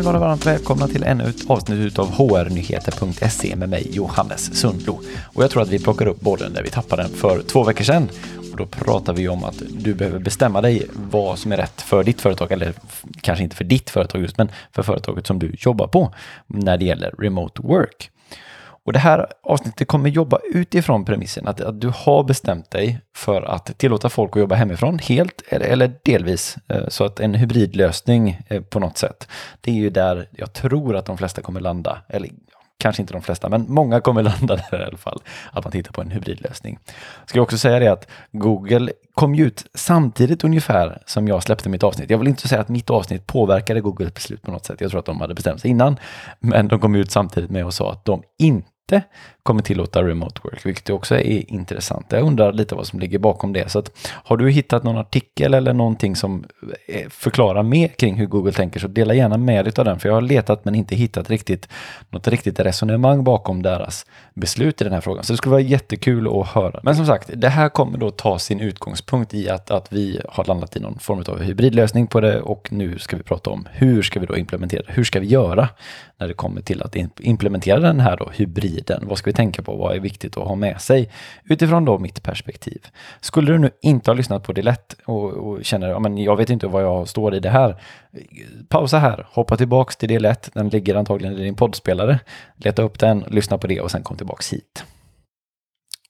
[0.00, 5.00] ni vara varmt välkomna till ännu ett avsnitt av hrnyheter.se med mig Johannes Sundlo.
[5.24, 7.84] Och jag tror att vi plockar upp bollen där vi tappade den för två veckor
[7.84, 8.08] sedan.
[8.52, 12.04] Och då pratar vi om att du behöver bestämma dig vad som är rätt för
[12.04, 12.74] ditt företag, eller
[13.20, 16.14] kanske inte för ditt företag just, men för företaget som du jobbar på
[16.46, 18.10] när det gäller remote work.
[18.90, 23.42] Och det här avsnittet kommer jobba utifrån premissen att, att, du har bestämt dig för
[23.42, 26.56] att tillåta folk att jobba hemifrån helt eller, eller delvis.
[26.68, 29.28] Eh, så att en hybridlösning eh, på något sätt.
[29.60, 31.98] Det är ju där jag tror att de flesta kommer landa.
[32.08, 32.30] Eller
[32.78, 35.22] kanske inte de flesta, men många kommer landa där i alla fall.
[35.52, 36.78] Att man tittar på en hybridlösning.
[37.26, 41.68] Ska jag också säga det att Google kom ju ut samtidigt ungefär som jag släppte
[41.68, 42.10] mitt avsnitt.
[42.10, 44.80] Jag vill inte säga att mitt avsnitt påverkade Googles beslut på något sätt.
[44.80, 45.96] Jag tror att de hade bestämt sig innan,
[46.38, 49.08] men de kom ut samtidigt med och sa att de inte inte
[49.50, 52.06] kommer tillåta remote work, vilket också är intressant.
[52.08, 53.70] Jag undrar lite vad som ligger bakom det.
[53.70, 56.44] Så att, har du hittat någon artikel eller någonting som
[56.88, 60.08] eh, förklarar mer kring hur Google tänker så dela gärna med dig av den, för
[60.08, 61.68] jag har letat men inte hittat riktigt
[62.10, 65.24] något riktigt resonemang bakom deras beslut i den här frågan.
[65.24, 66.80] Så det skulle vara jättekul att höra.
[66.82, 70.44] Men som sagt, det här kommer då ta sin utgångspunkt i att, att vi har
[70.44, 74.02] landat i någon form av hybridlösning på det och nu ska vi prata om hur
[74.02, 75.68] ska vi då implementera Hur ska vi göra
[76.18, 79.04] när det kommer till att implementera den här då hybriden?
[79.06, 79.76] Vad ska vi tänka på?
[79.76, 81.10] Vad är viktigt att ha med sig
[81.44, 82.86] utifrån då mitt perspektiv?
[83.20, 86.36] Skulle du nu inte ha lyssnat på det lätt och, och känner att ja, jag
[86.36, 87.76] vet inte vad jag står i det här.
[88.68, 90.50] Pausa här, hoppa tillbaks till det lätt.
[90.54, 92.18] Den ligger antagligen i din poddspelare.
[92.56, 94.84] Leta upp den, lyssna på det och sen kom tillbaks hit.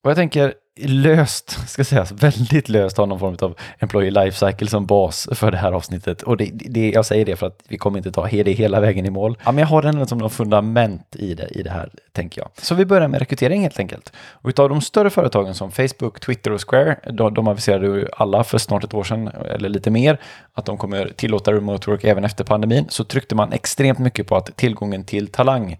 [0.02, 4.68] Och jag tänker löst, ska sägas, väldigt löst ha någon form av Employee Life Cycle
[4.68, 6.22] som bas för det här avsnittet.
[6.22, 9.06] Och det, det, jag säger det för att vi kommer inte ta det hela vägen
[9.06, 9.38] i mål.
[9.44, 12.50] Ja, men jag har den som någon fundament i det, i det här, tänker jag.
[12.56, 14.12] Så vi börjar med rekrytering helt enkelt.
[14.16, 18.44] Och utav de större företagen som Facebook, Twitter och Square, de, de aviserade ju alla
[18.44, 20.20] för snart ett år sedan, eller lite mer,
[20.54, 24.36] att de kommer tillåta remote work även efter pandemin, så tryckte man extremt mycket på
[24.36, 25.78] att tillgången till talang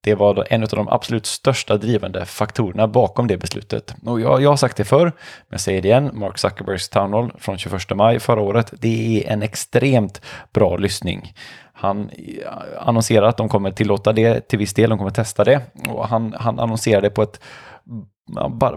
[0.00, 3.94] det var en av de absolut största drivande faktorerna bakom det beslutet.
[4.06, 5.12] Och jag, jag har sagt det förr, men
[5.48, 9.32] jag säger det igen, Mark Zuckerbergs Town Hall från 21 maj förra året, det är
[9.32, 10.20] en extremt
[10.52, 11.32] bra lyssning.
[11.72, 12.48] Han eh,
[12.78, 15.62] annonserar att de kommer tillåta det till viss del, de kommer testa det.
[15.88, 17.40] Och han, han annonserade på ett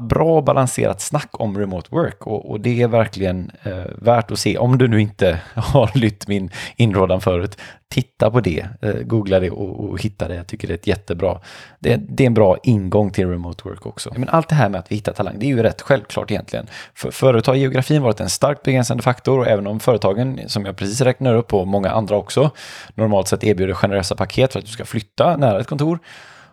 [0.02, 4.58] bra balanserat snack om remote work och, och det är verkligen eh, värt att se.
[4.58, 7.58] Om du nu inte har lytt min inrådan förut,
[7.92, 10.36] titta på det, eh, googla det och, och, hitta det.
[10.36, 11.40] Jag tycker det är ett jättebra,
[11.80, 14.14] det, det, är en bra ingång till remote work också.
[14.16, 16.68] Men allt det här med att vi hittar talang, det är ju rätt självklart egentligen.
[16.94, 20.78] För, förut har geografin varit en starkt begränsande faktor och även om företagen, som jag
[20.78, 22.50] precis räknar upp och många andra också,
[22.96, 26.00] normalt sett erbjuder generösa paket för att du ska flytta nära ett kontor,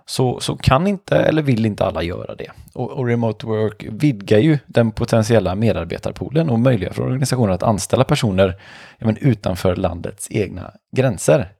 [0.09, 2.51] så, så kan inte eller vill inte alla göra det.
[2.75, 8.05] Och, och, remote work vidgar ju den potentiella medarbetarpoolen och möjliggör för organisationer att anställa
[8.05, 8.57] personer
[8.99, 11.53] ja, men utanför landets egna gränser.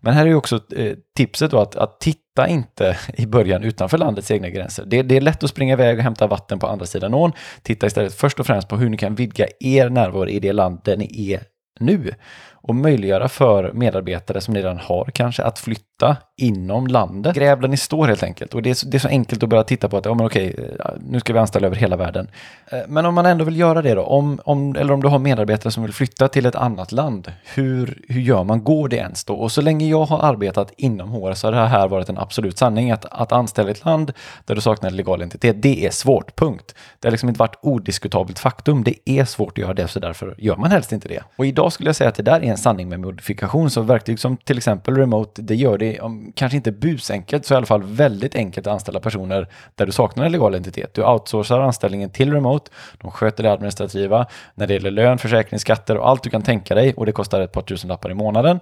[0.00, 3.98] Men här är ju också eh, tipset då att, att titta inte i början utanför
[3.98, 4.84] landets egna gränser.
[4.86, 7.32] Det, det, är lätt att springa iväg och hämta vatten på andra sidan ån.
[7.62, 10.80] Titta istället först och främst på hur ni kan vidga er närvaro i det land
[10.84, 11.40] där ni är
[11.80, 12.14] nu
[12.62, 17.34] och möjliggöra för medarbetare som ni redan har kanske att flytta inom landet.
[17.34, 18.54] Gräv där ni står helt enkelt.
[18.54, 20.26] Och det är, så, det är så enkelt att börja titta på att ja, men
[20.26, 22.28] okej, eh, nu ska vi anställa över hela världen.
[22.66, 25.18] Eh, men om man ändå vill göra det då, om, om, eller om du har
[25.18, 28.64] medarbetare som vill flytta till ett annat land, hur, hur gör man?
[28.64, 29.34] Går det ens då?
[29.34, 32.58] Och så länge jag har arbetat inom HR så har det här varit en absolut
[32.58, 32.90] sanning.
[32.90, 34.12] Att, att anställa ett land
[34.44, 36.74] där du saknar legal identitet, det är svårt, punkt.
[37.00, 38.84] Det har liksom inte varit odiskutabelt faktum.
[38.84, 41.22] Det är svårt att göra det, så därför gör man helst inte det.
[41.36, 43.70] Och idag skulle jag säga att det där är en sanning med modifikation.
[43.70, 47.56] Så verktyg som till exempel Remote, det gör det, om, kanske inte busenkelt, så i
[47.56, 50.94] alla fall väldigt enkelt att anställa personer där du saknar en legal identitet.
[50.94, 55.96] Du outsourcar anställningen till Remote, de sköter det administrativa när det gäller lön, försäkring, skatter
[55.96, 58.60] och allt du kan tänka dig och det kostar ett par tusen lappar i månaden.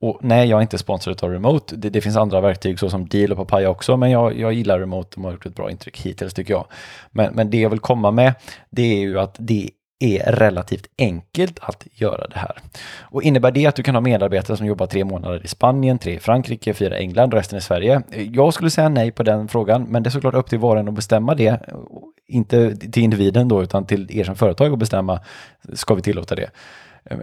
[0.00, 1.76] Och nej, jag är inte sponsrad av Remote.
[1.76, 5.10] Det, det, finns andra verktyg såsom Deal och Papaya också, men jag, jag gillar Remote.
[5.14, 6.66] De har gjort ett bra intryck hittills tycker jag.
[7.10, 8.34] Men, men det jag vill komma med,
[8.70, 12.58] det är ju att det är relativt enkelt att göra det här.
[13.00, 16.14] Och innebär det att du kan ha medarbetare som jobbar tre månader i Spanien, tre
[16.14, 18.02] i Frankrike, fyra i England och resten i Sverige?
[18.32, 20.80] Jag skulle säga nej på den frågan, men det är såklart upp till var och
[20.80, 21.60] en att bestämma det.
[22.28, 25.20] Inte till individen då, utan till er som företag att bestämma,
[25.72, 26.50] ska vi tillåta det?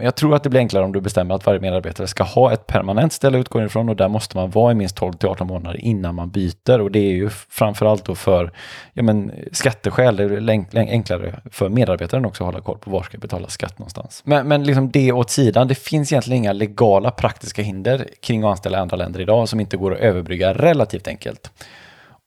[0.02, 2.66] Jag tror att det blir enklare om du bestämmer att varje medarbetare ska ha ett
[2.66, 5.46] permanent ställe att utgå ifrån och där måste man vara i minst 12 till 18
[5.46, 8.52] månader innan man byter och det är ju framförallt då för
[8.92, 13.18] ja men, skatteskäl, det är enklare för medarbetaren också att hålla koll på var ska
[13.18, 14.22] betala skatt någonstans.
[14.24, 18.50] Men, men liksom det åt sidan, det finns egentligen inga legala praktiska hinder kring att
[18.50, 21.50] anställa andra länder idag som inte går att överbrygga relativt enkelt.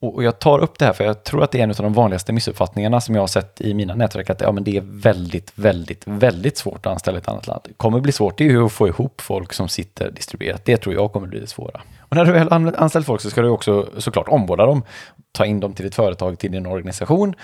[0.02, 1.94] Och jag tar upp det här för jag tror att det är en av de
[1.94, 5.52] vanligaste missuppfattningarna som jag har sett i mina nätverk, att ja, men det är väldigt,
[5.56, 7.62] väldigt, väldigt svårt att anställa i ett annat land.
[7.64, 10.66] Det kommer bli svårt, det är ju att få ihop folk som sitter distribuerat.
[10.66, 11.82] Det tror jag kommer bli det svåra.
[12.00, 14.84] Och när du väl anställt folk så ska du också såklart omvårda dem,
[15.32, 17.36] ta in dem till ditt företag, till din organisation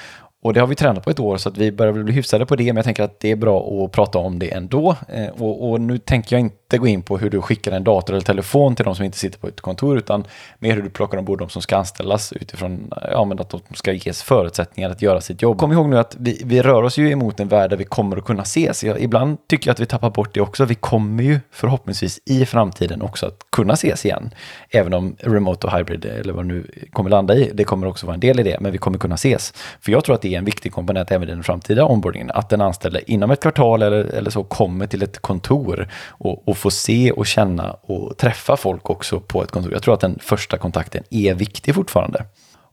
[0.44, 2.56] och det har vi tränat på ett år så att vi börjar bli hyfsade på
[2.56, 4.95] det, men jag tänker att det är bra att prata om det ändå.
[5.07, 8.13] Eh, och, och, nu tänker jag inte gå in på hur du skickar en dator
[8.13, 10.24] eller telefon till de som inte sitter på ett kontor, utan
[10.60, 13.94] mer hur du plockar ombord de som ska anställas utifrån ja, men att de ska
[13.94, 15.57] ges förutsättningar att göra sitt jobb.
[15.57, 18.18] Kom ihåg nu att vi, vi rör oss ju emot en värld där vi kommer
[18.18, 18.84] att kunna ses.
[18.84, 20.66] Jag, ibland tycker jag att vi tappar bort det också.
[20.66, 24.30] Vi kommer ju förhoppningsvis i framtiden också att kunna ses igen.
[24.69, 28.06] Även om remote och hybrid, eller vad det nu kommer landa i, det kommer också
[28.06, 29.54] vara en del i det, men vi kommer kunna ses.
[29.81, 32.31] För jag tror att det är en viktig komponent även i den framtida onboardingen.
[32.31, 36.57] Att den anställde inom ett kvartal eller, eller så kommer till ett kontor och, och
[36.57, 39.74] får se och känna och träffa folk också på ett kontor.
[39.74, 42.25] Jag tror att den första kontakten är viktig fortfarande.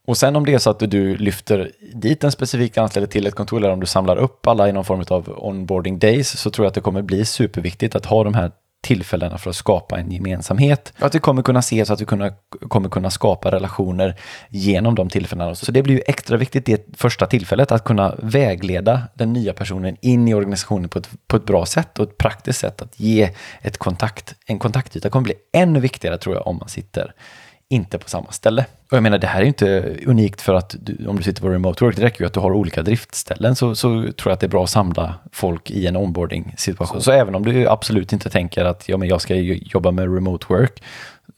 [0.07, 3.35] Och sen om det är så att du lyfter dit en specifik anställd till ett
[3.35, 6.65] kontor eller om du samlar upp alla i någon form av onboarding days så tror
[6.65, 10.11] jag att det kommer bli superviktigt att ha de här tillfällena för att skapa en
[10.13, 10.93] gemensamhet.
[10.99, 12.31] Att vi kommer kunna se så att vi kunna,
[12.69, 14.17] kommer kunna skapa relationer
[14.49, 15.55] genom de tillfällena.
[15.55, 19.97] Så det blir ju extra viktigt det första tillfället att kunna vägleda den nya personen
[20.01, 23.31] in i organisationen på ett, på ett bra sätt och ett praktiskt sätt att ge
[23.63, 25.11] ett kontakt, en kontaktyta.
[25.11, 27.15] Kommer bli ännu viktigare tror jag om man sitter
[27.71, 28.65] inte på samma ställe.
[28.91, 31.49] Och jag menar, det här är inte unikt för att du, om du sitter på
[31.49, 34.41] remote work, det räcker ju att du har olika driftställen så, så tror jag att
[34.41, 37.01] det är bra att samla folk i en onboarding-situation.
[37.03, 40.47] Så även om du absolut inte tänker att ja, men jag ska jobba med remote
[40.49, 40.83] work,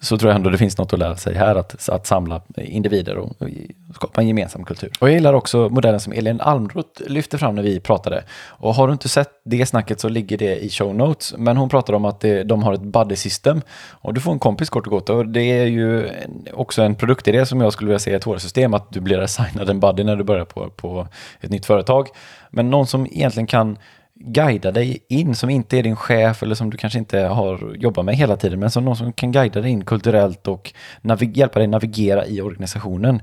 [0.00, 3.16] så tror jag ändå det finns något att lära sig här, att, att samla individer
[3.16, 3.48] och, och
[3.94, 4.90] skapa en gemensam kultur.
[5.00, 8.24] Och jag gillar också modellen som Elin Almroth lyfte fram när vi pratade.
[8.46, 11.34] Och har du inte sett det snacket så ligger det i show notes.
[11.38, 13.60] Men hon pratar om att det, de har ett buddy system
[13.90, 15.10] och du får en kompis kort och gott.
[15.10, 16.10] Och det är ju
[16.52, 19.70] också en produktidé som jag skulle vilja se i ett HR-system, att du blir assignad
[19.70, 21.08] en buddy när du börjar på, på
[21.40, 22.08] ett nytt företag.
[22.50, 23.78] Men någon som egentligen kan
[24.24, 28.04] guida dig in, som inte är din chef eller som du kanske inte har jobbat
[28.04, 30.72] med hela tiden, men som någon som kan guida dig in kulturellt och
[31.20, 33.22] hjälpa dig navigera i organisationen.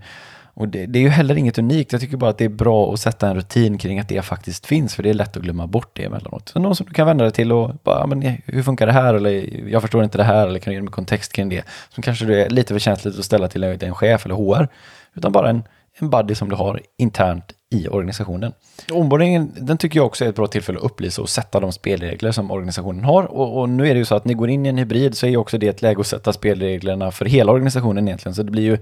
[0.54, 1.92] Och det, det, är ju heller inget unikt.
[1.92, 4.66] Jag tycker bara att det är bra att sätta en rutin kring att det faktiskt
[4.66, 6.50] finns, för det är lätt att glömma bort det emellanåt.
[6.50, 9.14] Så någon som du kan vända dig till och bara, men hur funkar det här?
[9.14, 11.64] Eller jag förstår inte det här, eller kan du ge mig kontext kring det?
[11.90, 14.68] Som kanske du är lite för känsligt att ställa till en chef eller HR,
[15.14, 15.64] utan bara en,
[16.00, 18.54] en buddy som du har internt i organisationen.
[18.92, 22.32] Onboardingen, den tycker jag också är ett bra tillfälle att upplysa och sätta de spelregler
[22.32, 23.24] som organisationen har.
[23.24, 25.26] Och, och, nu är det ju så att ni går in i en hybrid så
[25.26, 28.36] är ju också det ett läge att sätta spelreglerna för hela organisationen egentligen.
[28.36, 28.78] Så det blir ju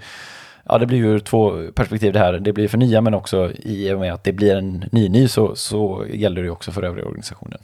[0.70, 2.34] Ja, det blir ju två perspektiv det här.
[2.34, 5.28] Det blir för nya men också i och med att det blir en ny ny
[5.28, 7.60] så, så gäller det också för övriga organisationen.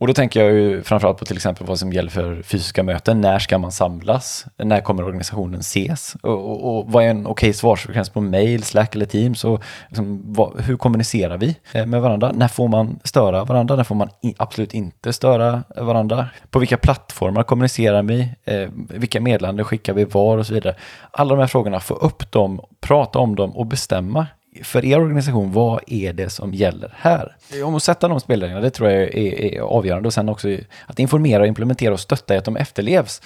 [0.00, 3.20] Och då tänker jag ju framförallt på till exempel vad som gäller för fysiska möten.
[3.20, 4.46] När ska man samlas?
[4.56, 6.16] När kommer organisationen ses?
[6.22, 9.44] Och, och, och vad är en okej okay svarsfrekvens på mail, Slack eller Teams?
[9.44, 12.32] Och liksom, vad, hur kommunicerar vi eh, med varandra?
[12.34, 13.76] När får man störa varandra?
[13.76, 16.28] När får man i, absolut inte störa varandra?
[16.50, 18.28] På vilka plattformar kommunicerar vi?
[18.44, 20.74] Eh, vilka meddelanden skickar vi var och så vidare?
[21.10, 24.26] Alla de här frågorna, få upp dem, prata om dem och bestämma
[24.62, 27.36] för er organisation, vad är det som gäller här?
[27.64, 30.06] Om att sätta de spelreglerna, det tror jag är, är, avgörande.
[30.06, 30.48] Och sen också
[30.86, 33.22] att informera, implementera och stötta i att de efterlevs.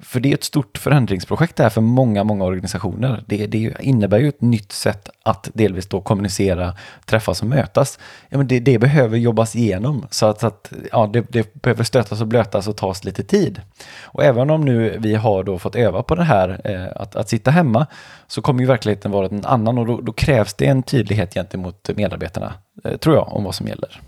[0.00, 3.24] För det är ett stort förändringsprojekt det här för många, många organisationer.
[3.26, 7.98] Det, det innebär ju ett nytt sätt att delvis då kommunicera, träffas och mötas.
[8.28, 12.20] Ja, men det, det behöver jobbas igenom så att, att ja, det, det, behöver stötas
[12.20, 13.60] och blötas och tas lite tid.
[14.02, 17.28] Och även om nu vi har då fått öva på det här, eh, att, att
[17.28, 17.86] sitta hemma,
[18.26, 21.90] så kommer ju verkligheten vara en annan och då, då krävs det en tydlighet gentemot
[21.96, 24.00] medarbetarna, eh, tror jag, om vad som gäller.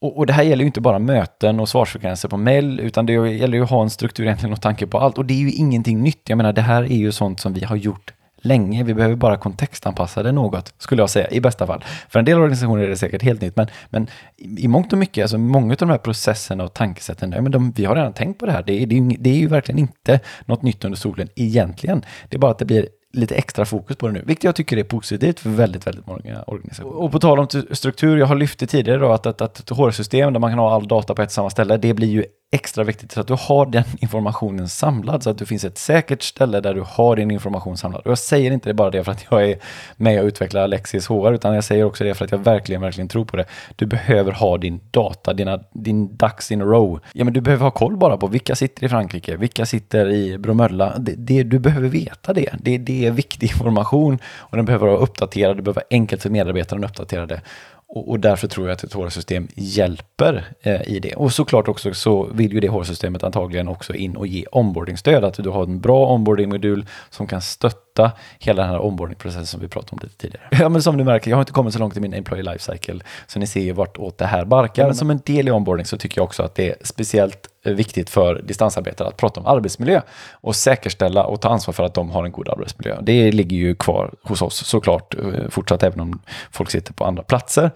[0.00, 3.12] Och, och, det här gäller ju inte bara möten och svarsfrekvenser på mail, utan det
[3.12, 5.18] gäller ju att ha en struktur egentligen och tanke på allt.
[5.18, 6.28] Och det är ju ingenting nytt.
[6.28, 8.84] Jag menar, det här är ju sånt som vi har gjort länge.
[8.84, 11.84] Vi behöver bara kontextanpassa det något, skulle jag säga, i bästa fall.
[12.08, 15.22] För en del organisationer är det säkert helt nytt, men, men i mångt och mycket,
[15.22, 18.38] alltså många av de här processerna och tankesätten, ja, men de, vi har redan tänkt
[18.38, 18.62] på det här.
[18.62, 22.04] Det, det, det är ju verkligen inte något nytt under solen egentligen.
[22.28, 24.76] Det är bara att det blir lite extra fokus på det nu, vilket jag tycker
[24.76, 26.96] är positivt för väldigt, väldigt många organisationer.
[26.96, 29.70] Och på tal om struktur, jag har lyft det tidigare då, att, att, att ett
[29.70, 32.84] HR-system där man kan ha all data på ett samma ställe, det blir ju extra
[32.84, 36.60] viktigt så att du har den informationen samlad så att det finns ett säkert ställe
[36.60, 38.02] där du har din information samlad.
[38.04, 39.58] Och jag säger inte det bara det för att jag är
[39.96, 43.08] med och utvecklar Alexis HR utan jag säger också det för att jag verkligen, verkligen
[43.08, 43.44] tror på det.
[43.76, 47.00] Du behöver ha din data, dina, din ducks in a row.
[47.12, 50.38] Ja, men du behöver ha koll bara på vilka sitter i Frankrike, vilka sitter i
[50.38, 50.98] Bromölla.
[50.98, 52.54] Det, det, du behöver veta det.
[52.60, 52.78] det.
[52.78, 55.56] Det är viktig information och den behöver vara uppdaterad.
[55.56, 57.40] Det behöver vara enkelt för medarbetarna att uppdatera det.
[57.88, 61.14] Och, och därför tror jag att ett HR-system hjälper eh, i det.
[61.14, 65.24] Och såklart också så vill ju det HR-systemet antagligen också in och ge onboardingstöd.
[65.24, 69.68] Att du har en bra onboardingmodul som kan stötta hela den här onboardingprocessen som vi
[69.68, 70.48] pratade om lite tidigare.
[70.50, 73.00] Ja, men som du märker, jag har inte kommit så långt i min employee lifecycle,
[73.26, 74.84] så ni ser ju vart åt det här barkar.
[74.84, 77.74] Men som en del i onboarding så tycker jag också att det är speciellt Eh,
[77.74, 80.00] viktigt för distansarbetare att prata om arbetsmiljö
[80.32, 82.96] och säkerställa och ta ansvar för att de har en god arbetsmiljö.
[83.02, 86.20] Det ligger ju kvar hos oss såklart eh, fortsatt även om
[86.50, 87.70] folk sitter på andra platser.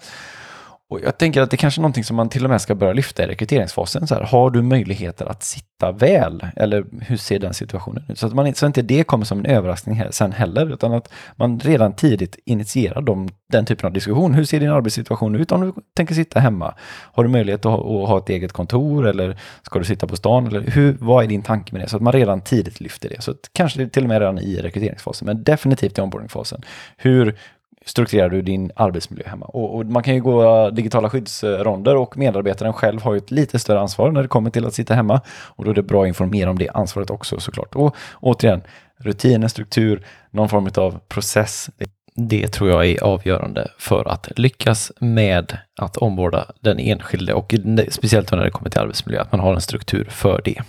[0.93, 2.93] Och jag tänker att det kanske är någonting som man till och med ska börja
[2.93, 4.07] lyfta i rekryteringsfasen.
[4.07, 6.47] Så här, har du möjligheter att sitta väl?
[6.57, 8.19] Eller hur ser den situationen ut?
[8.19, 11.13] Så att man, så inte det kommer som en överraskning här, sen heller, utan att
[11.37, 14.35] man redan tidigt initierar de, den typen av diskussion.
[14.35, 16.75] Hur ser din arbetssituation ut om du tänker sitta hemma?
[17.13, 20.17] Har du möjlighet att ha, att ha ett eget kontor eller ska du sitta på
[20.17, 20.47] stan?
[20.47, 21.89] Eller hur, vad är din tanke med det?
[21.89, 23.23] Så att man redan tidigt lyfter det.
[23.23, 26.63] Så att kanske till och med redan i rekryteringsfasen, men definitivt i onboardingfasen.
[26.97, 27.39] Hur
[27.85, 29.47] strukturerar du din arbetsmiljö hemma.
[29.47, 33.31] Och, och, man kan ju gå eh, digitala skyddsronder och medarbetaren själv har ju ett
[33.31, 35.21] lite större ansvar när det kommer till att sitta hemma.
[35.29, 37.75] Och då är det bra att informera om det ansvaret också såklart.
[37.75, 38.63] Och återigen,
[38.99, 41.71] rutiner, struktur, någon form av process.
[42.15, 47.55] Det tror jag är avgörande för att lyckas med att omvårda den enskilde och
[47.89, 50.63] speciellt när det kommer till arbetsmiljö, att man har en struktur för det.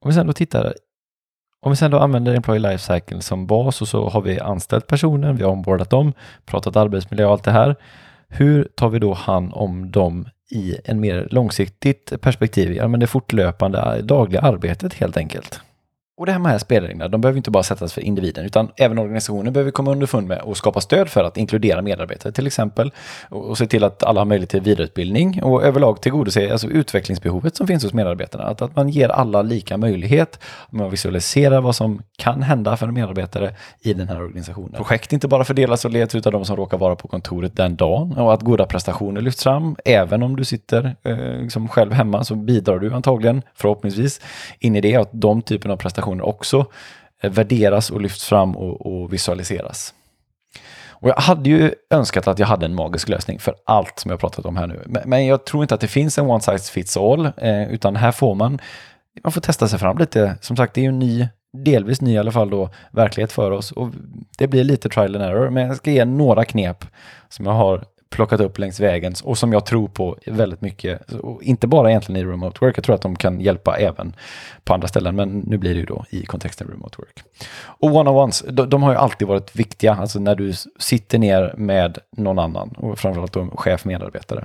[0.00, 0.74] Om vi sen då tittar
[1.62, 5.36] om vi sedan då använder Employee Lifecycle som bas och så har vi anställt personen,
[5.36, 6.12] vi har ombordat dem,
[6.46, 7.76] pratat arbetsmiljö och allt det här.
[8.28, 12.72] Hur tar vi då hand om dem i en mer långsiktigt perspektiv?
[12.72, 15.60] Ja, men det fortlöpande dagliga arbetet helt enkelt.
[16.22, 19.52] Och det här med spelreglerna, de behöver inte bara sättas för individen, utan även organisationen
[19.52, 22.92] behöver komma underfund med och skapa stöd för att inkludera medarbetare till exempel.
[23.28, 27.56] Och, och se till att alla har möjlighet till vidareutbildning och överlag tillgodose alltså utvecklingsbehovet
[27.56, 28.44] som finns hos medarbetarna.
[28.44, 30.38] Att, att man ger alla lika möjlighet,
[30.70, 34.72] man visualiserar vad som kan hända för en medarbetare i den här organisationen.
[34.72, 38.12] Projekt inte bara fördelas och leds av de som råkar vara på kontoret den dagen
[38.12, 39.76] och att goda prestationer lyfts fram.
[39.84, 44.20] Även om du sitter eh, liksom själv hemma så bidrar du antagligen, förhoppningsvis,
[44.58, 46.66] in i det att de typen av prestationer prestationer också
[47.22, 49.94] eh, värderas och lyfts fram och, och visualiseras.
[51.02, 54.20] Och jag hade ju önskat att jag hade en magisk lösning för allt som jag
[54.20, 55.02] pratat om här nu.
[55.04, 58.12] Men, jag tror inte att det finns en one size fits all, eh, utan här
[58.12, 58.58] får man,
[59.24, 60.38] man får testa sig fram lite.
[60.40, 63.50] Som sagt, det är ju en ny, delvis ny i alla fall då, verklighet för
[63.50, 63.72] oss.
[63.72, 63.88] Och
[64.38, 66.84] det blir lite trial and error, men jag ska ge några knep
[67.28, 71.12] som jag har plockat upp längs vägen och som jag tror på väldigt mycket.
[71.12, 74.16] Och inte bara egentligen i remote work, jag tror att de kan hjälpa även
[74.64, 77.22] på andra ställen, men nu blir det ju då i kontexten remote work.
[77.62, 81.98] Och one-on-ones, de, de, har ju alltid varit viktiga, alltså när du sitter ner med
[82.16, 84.44] någon annan och framförallt då chef medarbetare.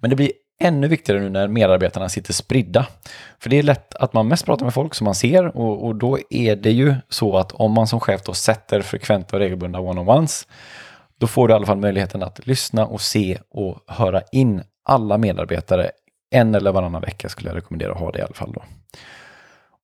[0.00, 2.86] Men det blir ännu viktigare nu när medarbetarna sitter spridda.
[3.38, 5.94] För det är lätt att man mest pratar med folk som man ser och, och
[5.94, 9.78] då är det ju så att om man som chef då sätter frekventa och regelbundna
[9.80, 10.46] one-on-ones
[11.18, 15.18] då får du i alla fall möjligheten att lyssna och se och höra in alla
[15.18, 15.90] medarbetare
[16.30, 18.52] en eller varannan vecka skulle jag rekommendera att ha det i alla fall.
[18.52, 18.62] Då.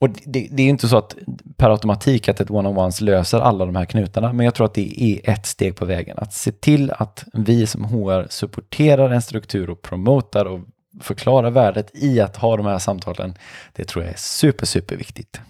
[0.01, 1.17] Och det, det är inte så att
[1.57, 5.03] per automatik att ett one-on-ones löser alla de här knutarna, men jag tror att det
[5.03, 6.19] är ett steg på vägen.
[6.19, 10.61] Att se till att vi som HR supporterar en struktur och promotar och
[11.01, 13.35] förklarar värdet i att ha de här samtalen,
[13.73, 15.41] det tror jag är super, super viktigt.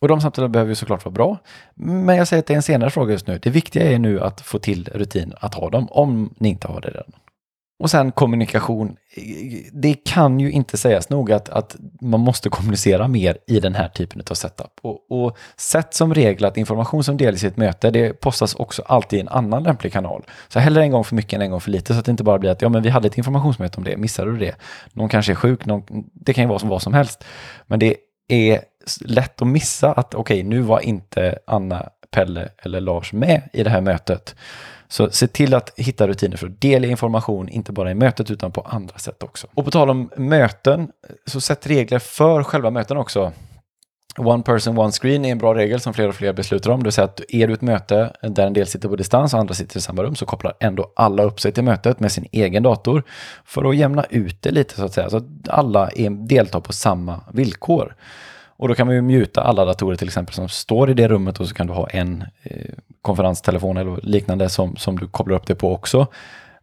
[0.00, 1.38] Och de samtalen behöver ju såklart vara bra.
[1.74, 3.38] Men jag säger att det är en senare fråga just nu.
[3.42, 6.80] Det viktiga är nu att få till rutin att ha dem, om ni inte har
[6.80, 7.12] det redan.
[7.80, 8.96] Och sen kommunikation.
[9.72, 13.88] Det kan ju inte sägas nog att, att man måste kommunicera mer i den här
[13.88, 14.72] typen av setup.
[14.82, 18.82] Och, och sätt som regel att information som delas i ett möte, det postas också
[18.82, 20.24] alltid i en annan lämplig kanal.
[20.48, 22.24] Så hellre en gång för mycket än en gång för lite, så att det inte
[22.24, 24.54] bara blir att ja, men vi hade ett informationsmöte om det, missade du det?
[24.92, 27.24] Någon kanske är sjuk, någon, det kan ju vara som vad som helst.
[27.66, 27.96] Men det
[28.28, 28.60] är
[29.00, 33.62] lätt att missa att okej, okay, nu var inte Anna, Pelle eller Lars med i
[33.62, 34.34] det här mötet.
[34.88, 38.52] Så se till att hitta rutiner för att dela information, inte bara i mötet utan
[38.52, 39.46] på andra sätt också.
[39.54, 40.88] Och på tal om möten,
[41.26, 43.32] så sätt regler för själva möten också.
[44.18, 46.80] One person, one screen är en bra regel som fler och fler beslutar om.
[46.80, 49.40] Det vill säga att är du ett möte där en del sitter på distans och
[49.40, 52.26] andra sitter i samma rum så kopplar ändå alla upp sig till mötet med sin
[52.32, 53.02] egen dator
[53.44, 55.10] för att jämna ut det lite så att säga.
[55.10, 57.94] Så att alla är, deltar på samma villkor.
[58.58, 61.40] Och då kan man ju mjuta alla datorer till exempel som står i det rummet
[61.40, 65.46] och så kan du ha en eh, konferenstelefon eller liknande som, som du kopplar upp
[65.46, 66.06] det på också.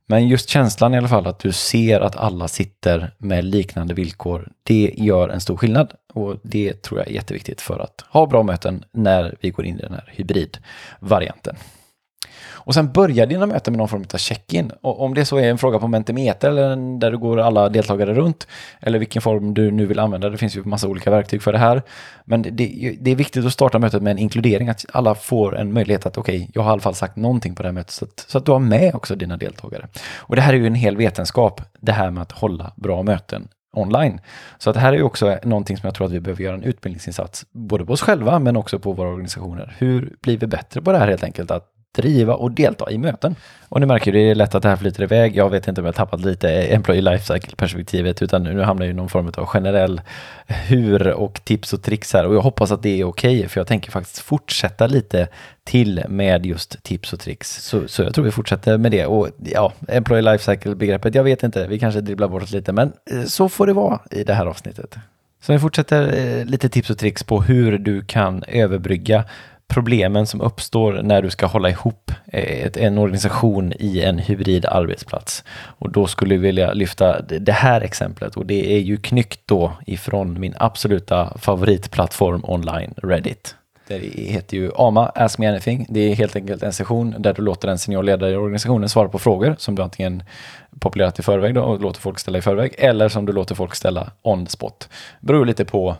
[0.07, 4.51] Men just känslan i alla fall att du ser att alla sitter med liknande villkor,
[4.63, 5.93] det gör en stor skillnad.
[6.13, 9.79] Och det tror jag är jätteviktigt för att ha bra möten när vi går in
[9.79, 11.55] i den här hybridvarianten.
[12.47, 14.71] Och sen börjar dina möten med någon form av check-in.
[14.81, 18.13] Och om det så är en fråga på Mentimeter eller där du går alla deltagare
[18.13, 18.47] runt,
[18.79, 21.57] eller vilken form du nu vill använda, det finns ju massa olika verktyg för det
[21.57, 21.81] här.
[22.25, 25.73] Men det, det är viktigt att starta mötet med en inkludering, att alla får en
[25.73, 27.91] möjlighet att okej, okay, jag har i alla fall sagt någonting på det här mötet,
[27.91, 29.87] så att, så att du har med också dina deltagare.
[30.17, 33.47] Och det här är ju en hel vetenskap, det här med att hålla bra möten
[33.75, 34.19] online.
[34.57, 36.55] Så att det här är ju också någonting som jag tror att vi behöver göra
[36.55, 39.75] en utbildningsinsats, både på oss själva men också på våra organisationer.
[39.77, 41.51] Hur blir vi bättre på det här helt enkelt?
[41.51, 43.35] Att driva och delta i möten.
[43.69, 45.35] Och ni märker, det är lätt att det här flyter iväg.
[45.35, 49.09] Jag vet inte om jag tappat lite employee lifecycle-perspektivet, utan nu hamnar jag i någon
[49.09, 50.01] form av generell
[50.47, 52.25] hur och tips och tricks här.
[52.25, 55.27] Och jag hoppas att det är okej, okay, för jag tänker faktiskt fortsätta lite
[55.63, 57.63] till med just tips och tricks.
[57.65, 59.05] Så, så jag tror vi fortsätter med det.
[59.05, 63.49] Och ja, employee lifecycle-begreppet, jag vet inte, vi kanske dribblar bort lite, men eh, så
[63.49, 64.95] får det vara i det här avsnittet.
[65.41, 69.23] Så vi fortsätter eh, lite tips och tricks på hur du kan överbrygga
[69.67, 74.65] problemen som uppstår när du ska hålla ihop eh, ett, en organisation i en hybrid
[74.65, 75.43] arbetsplats.
[75.53, 79.71] Och då skulle jag vilja lyfta det här exemplet och det är ju knyckt då
[79.85, 83.55] ifrån min absoluta favoritplattform online, Reddit.
[83.87, 85.85] Det heter ju AMA, Ask Me Anything.
[85.89, 89.19] Det är helt enkelt en session där du låter en seniorledare i organisationen svara på
[89.19, 90.23] frågor som du antingen
[90.79, 93.75] populerat i förväg då och låter folk ställa i förväg eller som du låter folk
[93.75, 94.89] ställa on the spot.
[95.19, 95.95] Det beror lite på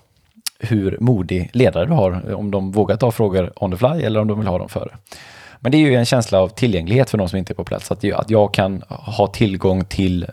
[0.59, 4.19] hur modig ledare du har, eh, om de vågar ta frågor on the fly eller
[4.19, 4.89] om de vill ha dem före.
[5.59, 7.91] Men det är ju en känsla av tillgänglighet för de som inte är på plats,
[7.91, 10.29] att, att jag kan ha tillgång till, eh,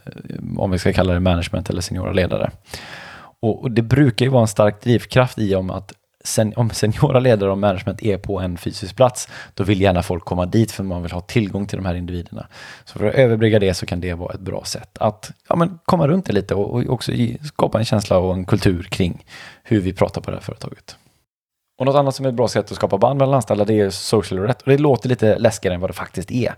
[0.59, 2.51] om vi ska kalla det management eller seniora ledare.
[3.41, 5.93] Och, och det brukar ju vara en stark drivkraft i om att
[6.25, 10.25] sen, om seniora ledare och management är på en fysisk plats, då vill gärna folk
[10.25, 12.47] komma dit för man vill ha tillgång till de här individerna.
[12.85, 15.79] Så för att överbrygga det så kan det vara ett bra sätt att ja, men
[15.85, 17.13] komma runt det lite och, och också
[17.43, 19.25] skapa en känsla och en kultur kring
[19.63, 20.97] hur vi pratar på det här företaget.
[21.79, 23.91] Och något annat som är ett bra sätt att skapa band mellan anställda det är
[23.91, 24.63] social rätt.
[24.63, 26.55] Och det låter lite läskigare än vad det faktiskt är.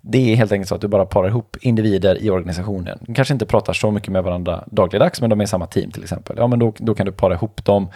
[0.00, 2.98] Det är helt enkelt så att du bara parar ihop individer i organisationen.
[3.00, 5.90] De kanske inte pratar så mycket med varandra dagligdags, men de är i samma team
[5.90, 6.36] till exempel.
[6.38, 7.88] Ja, men då, då kan du para ihop dem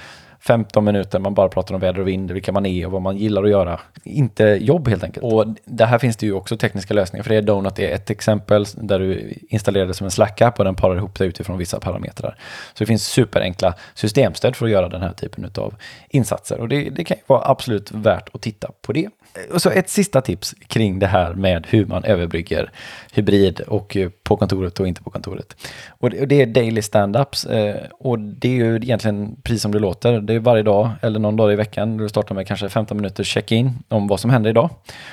[0.47, 3.17] 15 minuter, man bara pratar om väder och vind, vilka man är och vad man
[3.17, 3.81] gillar att göra.
[4.05, 5.25] Inte jobb helt enkelt.
[5.25, 7.41] Och det här finns det ju också tekniska lösningar för det.
[7.41, 11.19] Donut är ett exempel där du installerar det som en Slack-app och den parar ihop
[11.19, 12.37] det utifrån vissa parametrar.
[12.75, 15.75] Så det finns superenkla systemstöd för att göra den här typen av
[16.09, 19.09] insatser och det, det kan vara absolut värt att titta på det.
[19.53, 22.71] Och så ett sista tips kring det här med hur man överbrygger
[23.13, 25.57] hybrid och på kontoret och inte på kontoret.
[25.89, 30.21] Och det är daily stand-ups eh, och det är ju egentligen precis som det låter.
[30.33, 31.97] Det är varje dag eller någon dag i veckan.
[31.97, 34.71] Du startar med kanske 15 minuters check-in om vad som händer idag.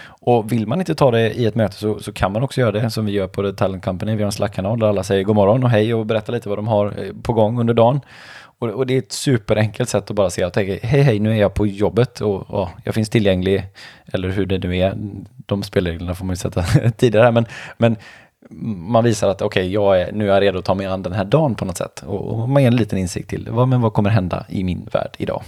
[0.08, 2.72] Och vill man inte ta det i ett möte så, så kan man också göra
[2.72, 4.16] det som vi gör på The Talent Company.
[4.16, 6.58] Vi har en Slack-kanal där alla säger god morgon och hej och berättar lite vad
[6.58, 8.02] de har eh, på gång under dagen.
[8.60, 11.36] Och, och, det är ett superenkelt sätt att bara se tänka, hej hej nu är
[11.36, 13.64] jag på jobbet och, och jag finns tillgänglig
[14.06, 14.94] eller hur det nu är.
[15.46, 16.62] De spelreglerna får man ju sätta
[16.98, 17.46] tidigare men,
[17.78, 17.96] men
[18.50, 21.26] man visar att okej, okay, nu är jag redo att ta mig an den här
[21.26, 22.04] dagen på något sätt.
[22.06, 24.90] Och, och man ger en liten insikt till vad, men vad kommer hända i min
[24.92, 25.44] värld idag.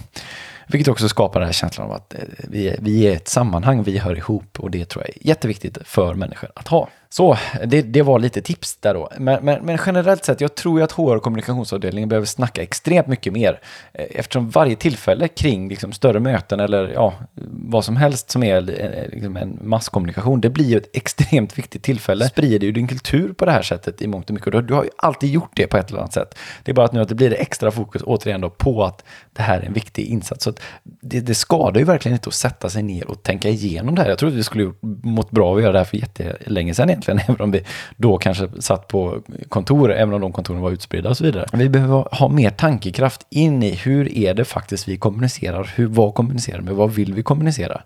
[0.66, 3.98] Vilket också skapar den här känslan av att eh, vi, vi är ett sammanhang, vi
[3.98, 6.88] hör ihop och det tror jag är jätteviktigt för människor att ha.
[7.12, 9.08] Så det, det var lite tips där då.
[9.18, 13.06] Men, men, men, generellt sett, jag tror ju att HR och kommunikationsavdelningen behöver snacka extremt
[13.06, 13.60] mycket mer.
[13.92, 17.14] Eh, eftersom varje tillfälle kring liksom, större möten eller ja,
[17.50, 21.82] vad som helst som är eh, liksom, en masskommunikation, det blir ju ett extremt viktigt
[21.82, 22.28] tillfälle.
[22.28, 24.68] Sprider ju din kultur på det här sättet i mångt och mycket.
[24.68, 26.38] Du har ju alltid gjort det på ett eller annat sätt.
[26.62, 29.04] Det är bara att nu att det blir det extra fokus återigen då på att
[29.32, 30.44] det här är en viktig insats.
[30.44, 34.02] Så det, det skadar ju verkligen inte att sätta sig ner och tänka igenom det
[34.02, 34.08] här.
[34.08, 34.72] Jag tror att vi skulle
[35.02, 37.64] mått bra av att göra det här för jättelänge sedan egentligen, även om vi
[37.96, 41.46] då kanske satt på kontor, även om de kontoren var utspridda och så vidare.
[41.52, 46.14] Vi behöver ha mer tankekraft in i hur är det faktiskt vi kommunicerar, hur, vad
[46.14, 47.82] kommunicerar vi, vad vill vi kommunicera?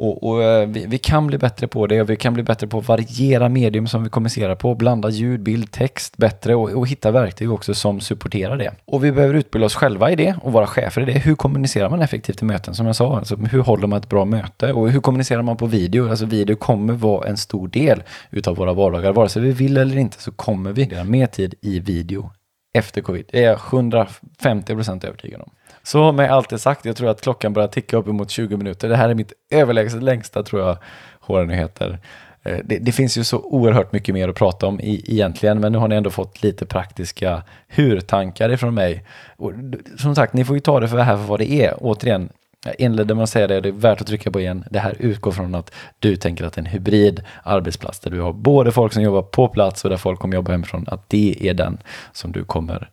[0.00, 2.66] Och, och eh, vi, vi, kan bli bättre på det och vi kan bli bättre
[2.66, 6.88] på att variera medium som vi kommunicerar på, blanda ljud, bild, text bättre och, och,
[6.88, 8.72] hitta verktyg också som supporterar det.
[8.84, 11.18] Och vi behöver utbilda oss själva i det och vara chefer i det.
[11.18, 13.18] Hur kommunicerar man effektivt i möten som jag sa?
[13.18, 14.72] Alltså, hur håller man ett bra möte?
[14.72, 16.10] Och hur kommunicerar man på video?
[16.10, 19.12] Alltså video kommer vara en stor del utav våra vardagar.
[19.12, 22.30] Vare sig vi vill eller inte så kommer vi ha mer tid i video
[22.74, 23.24] efter covid.
[23.32, 25.50] Det är jag 150 procent övertygad om.
[25.82, 28.88] Så med allt det sagt, jag tror att klockan börjar ticka upp emot 20 minuter.
[28.88, 30.76] Det här är mitt överlägset längsta tror jag
[31.20, 31.98] HR-nyheter.
[32.42, 35.72] Eh, det, det, finns ju så oerhört mycket mer att prata om i, egentligen, men
[35.72, 39.04] nu har ni ändå fått lite praktiska hur-tankar ifrån mig.
[39.36, 39.52] Och,
[39.98, 41.74] som sagt, ni får ju ta det för här för vad det är.
[41.80, 42.28] Återigen,
[42.64, 44.64] jag inledde med att säga det, det är värt att trycka på igen.
[44.70, 48.72] Det här utgår från att du tänker att en hybrid arbetsplats där du har både
[48.72, 51.78] folk som jobbar på plats och där folk kommer jobba hemifrån, att det är den
[52.12, 52.90] som du kommer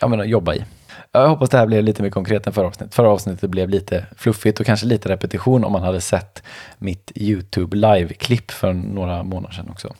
[0.00, 0.64] ja, men, jobba i.
[1.12, 2.94] Jag hoppas det här blev lite mer konkret än förra avsnittet.
[2.94, 6.42] Förra avsnittet blev lite fluffigt och kanske lite repetition om man hade sett
[6.78, 9.94] mitt YouTube live-klipp för några månader sedan också.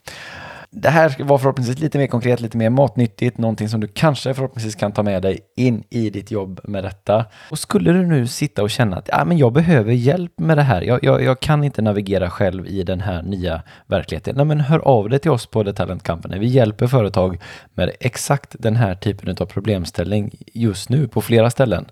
[0.70, 4.74] Det här var förhoppningsvis lite mer konkret, lite mer matnyttigt, någonting som du kanske förhoppningsvis
[4.74, 7.24] kan ta med dig in i ditt jobb med detta.
[7.50, 10.62] Och skulle du nu sitta och känna att ja, men jag behöver hjälp med det
[10.62, 14.60] här, jag, jag, jag kan inte navigera själv i den här nya verkligheten, nej, men
[14.60, 16.38] hör av dig till oss på The Talent Company.
[16.38, 17.38] Vi hjälper företag
[17.74, 21.86] med exakt den här typen av problemställning just nu på flera ställen.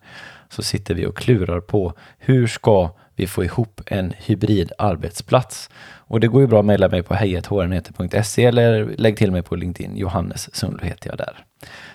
[0.48, 5.70] Så sitter vi och klurar på hur ska vi få ihop en hybrid arbetsplats.
[6.06, 9.56] Och det går ju bra att mejla mig på hejethrnyheter.se eller lägg till mig på
[9.56, 9.96] LinkedIn.
[9.96, 11.44] Johannes Sundlo heter jag där.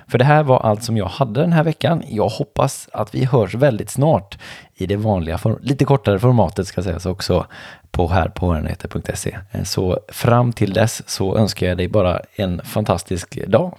[0.08, 2.04] För det här var allt som jag hade den här veckan.
[2.08, 4.38] Jag hoppas att vi hörs väldigt snart
[4.76, 7.46] i det vanliga, lite kortare formatet ska sägas också,
[7.92, 9.38] på här på hrnheter.se.
[9.64, 13.78] Så fram till dess så önskar jag dig bara en fantastisk dag.